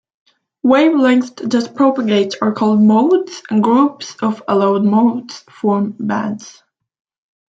[0.65, 6.63] Wavelengths that propagate are called "modes", and groups of allowed modes form bands.